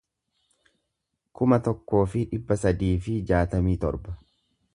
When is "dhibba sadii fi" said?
2.33-3.19